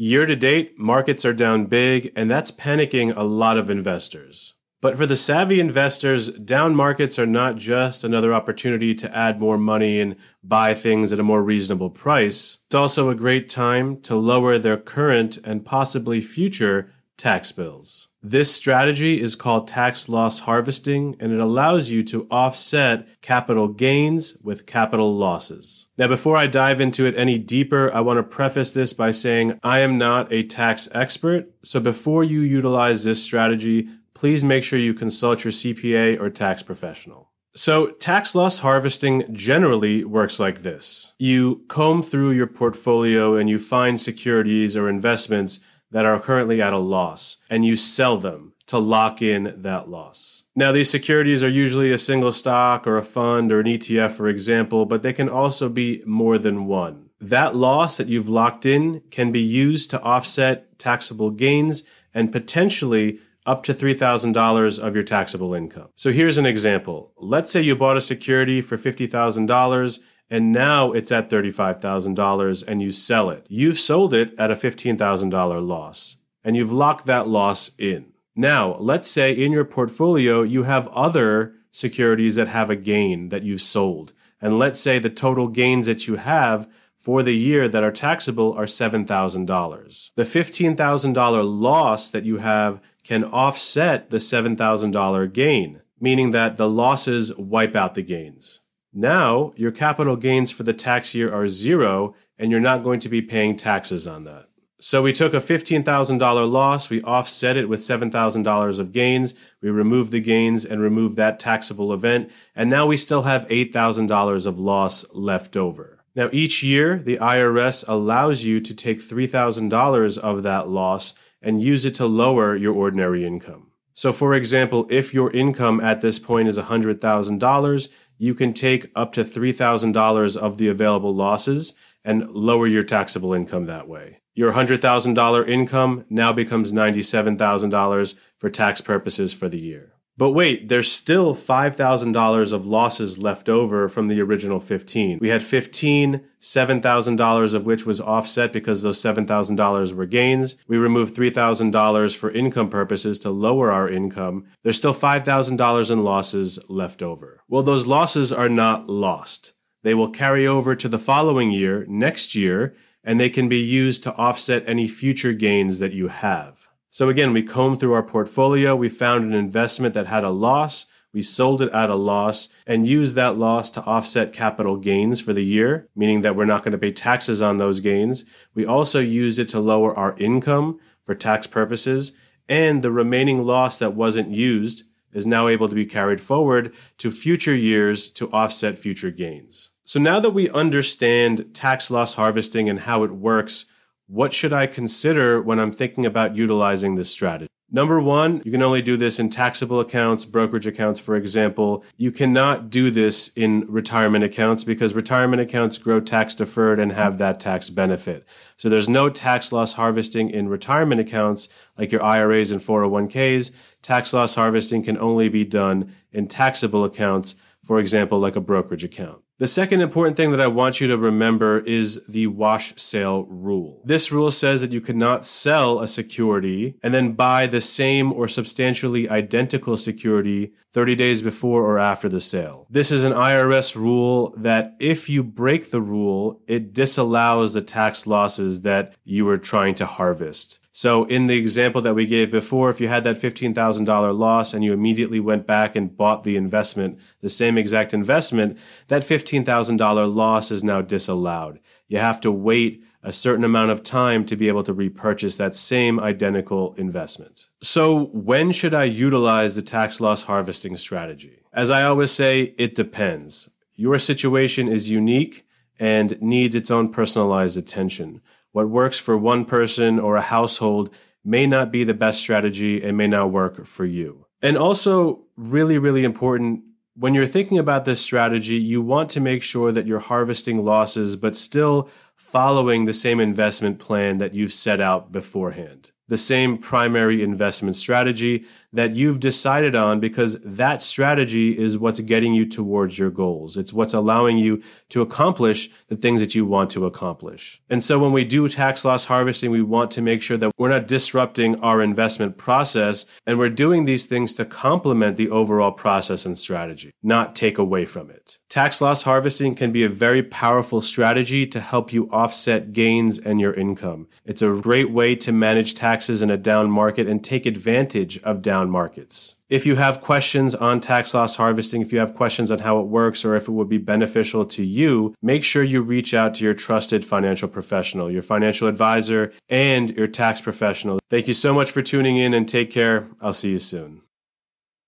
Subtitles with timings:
[0.00, 4.54] Year to date, markets are down big, and that's panicking a lot of investors.
[4.80, 9.58] But for the savvy investors, down markets are not just another opportunity to add more
[9.58, 12.58] money and buy things at a more reasonable price.
[12.66, 18.08] It's also a great time to lower their current and possibly future tax bills.
[18.22, 24.38] This strategy is called tax loss harvesting and it allows you to offset capital gains
[24.42, 25.88] with capital losses.
[25.98, 29.58] Now, before I dive into it any deeper, I want to preface this by saying
[29.62, 31.50] I am not a tax expert.
[31.62, 36.62] So before you utilize this strategy, please make sure you consult your CPA or tax
[36.62, 37.30] professional.
[37.54, 43.58] So, tax loss harvesting generally works like this you comb through your portfolio and you
[43.58, 48.78] find securities or investments that are currently at a loss, and you sell them to
[48.78, 50.44] lock in that loss.
[50.54, 54.28] Now, these securities are usually a single stock or a fund or an ETF, for
[54.28, 57.08] example, but they can also be more than one.
[57.20, 63.20] That loss that you've locked in can be used to offset taxable gains and potentially
[63.46, 65.88] up to $3,000 of your taxable income.
[65.94, 67.12] So here's an example.
[67.16, 69.98] Let's say you bought a security for $50,000
[70.30, 73.46] and now it's at $35,000 and you sell it.
[73.48, 78.12] You've sold it at a $15,000 loss and you've locked that loss in.
[78.36, 83.42] Now, let's say in your portfolio you have other securities that have a gain that
[83.42, 84.12] you've sold.
[84.40, 88.52] And let's say the total gains that you have for the year that are taxable
[88.52, 90.10] are $7,000.
[90.14, 97.34] The $15,000 loss that you have can offset the $7,000 gain, meaning that the losses
[97.36, 98.60] wipe out the gains.
[98.92, 103.08] Now, your capital gains for the tax year are zero, and you're not going to
[103.08, 104.46] be paying taxes on that.
[104.80, 110.12] So we took a $15,000 loss, we offset it with $7,000 of gains, we removed
[110.12, 115.04] the gains and removed that taxable event, and now we still have $8,000 of loss
[115.12, 116.04] left over.
[116.14, 121.84] Now, each year, the IRS allows you to take $3,000 of that loss and use
[121.84, 123.72] it to lower your ordinary income.
[123.94, 127.88] So, for example, if your income at this point is $100,000,
[128.18, 131.74] you can take up to $3,000 of the available losses
[132.04, 134.20] and lower your taxable income that way.
[134.34, 139.94] Your $100,000 income now becomes $97,000 for tax purposes for the year.
[140.18, 145.20] But wait, there's still $5,000 of losses left over from the original 15.
[145.20, 150.56] We had 15, $7,000 of which was offset because those $7,000 were gains.
[150.66, 154.46] We removed $3,000 for income purposes to lower our income.
[154.64, 157.40] There's still $5,000 in losses left over.
[157.48, 159.52] Well, those losses are not lost.
[159.84, 162.74] They will carry over to the following year, next year,
[163.04, 166.67] and they can be used to offset any future gains that you have.
[166.90, 168.74] So again, we combed through our portfolio.
[168.74, 170.86] We found an investment that had a loss.
[171.12, 175.32] We sold it at a loss and used that loss to offset capital gains for
[175.32, 178.24] the year, meaning that we're not going to pay taxes on those gains.
[178.54, 182.12] We also used it to lower our income for tax purposes.
[182.48, 187.10] And the remaining loss that wasn't used is now able to be carried forward to
[187.10, 189.70] future years to offset future gains.
[189.84, 193.66] So now that we understand tax loss harvesting and how it works,
[194.08, 197.48] what should I consider when I'm thinking about utilizing this strategy?
[197.70, 201.84] Number one, you can only do this in taxable accounts, brokerage accounts, for example.
[201.98, 207.18] You cannot do this in retirement accounts because retirement accounts grow tax deferred and have
[207.18, 208.26] that tax benefit.
[208.56, 213.50] So there's no tax loss harvesting in retirement accounts like your IRAs and 401ks.
[213.82, 218.84] Tax loss harvesting can only be done in taxable accounts, for example, like a brokerage
[218.84, 219.20] account.
[219.38, 223.80] The second important thing that I want you to remember is the wash sale rule.
[223.84, 228.26] This rule says that you cannot sell a security and then buy the same or
[228.26, 232.66] substantially identical security 30 days before or after the sale.
[232.68, 238.08] This is an IRS rule that if you break the rule, it disallows the tax
[238.08, 240.58] losses that you were trying to harvest.
[240.78, 244.62] So in the example that we gave before, if you had that $15,000 loss and
[244.62, 248.56] you immediately went back and bought the investment, the same exact investment,
[248.86, 251.58] that $15,000 loss is now disallowed.
[251.88, 255.52] You have to wait a certain amount of time to be able to repurchase that
[255.52, 257.48] same identical investment.
[257.60, 261.40] So when should I utilize the tax loss harvesting strategy?
[261.52, 263.50] As I always say, it depends.
[263.74, 265.44] Your situation is unique
[265.80, 268.20] and needs its own personalized attention.
[268.52, 270.90] What works for one person or a household
[271.24, 274.26] may not be the best strategy and may not work for you.
[274.40, 276.62] And also, really, really important,
[276.94, 281.16] when you're thinking about this strategy, you want to make sure that you're harvesting losses,
[281.16, 287.22] but still following the same investment plan that you've set out beforehand the same primary
[287.22, 293.10] investment strategy that you've decided on because that strategy is what's getting you towards your
[293.10, 293.56] goals.
[293.56, 297.62] It's what's allowing you to accomplish the things that you want to accomplish.
[297.70, 300.68] And so when we do tax loss harvesting, we want to make sure that we're
[300.68, 306.26] not disrupting our investment process and we're doing these things to complement the overall process
[306.26, 308.38] and strategy, not take away from it.
[308.48, 313.40] Tax loss harvesting can be a very powerful strategy to help you offset gains and
[313.40, 314.08] your income.
[314.24, 318.40] It's a great way to manage taxes in a down market and take advantage of
[318.40, 319.36] down down markets.
[319.48, 322.86] If you have questions on tax loss harvesting, if you have questions on how it
[322.86, 326.44] works or if it would be beneficial to you, make sure you reach out to
[326.44, 330.98] your trusted financial professional, your financial advisor, and your tax professional.
[331.08, 333.08] Thank you so much for tuning in and take care.
[333.20, 334.02] I'll see you soon.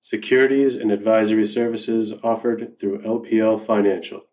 [0.00, 4.24] Securities and advisory services offered through LPL Financial,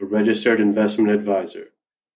[0.00, 1.68] a registered investment advisor.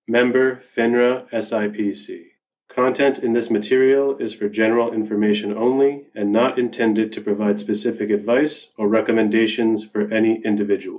[0.06, 2.29] Member FINRA SIPC.
[2.74, 8.10] Content in this material is for general information only and not intended to provide specific
[8.10, 10.88] advice or recommendations for any individual.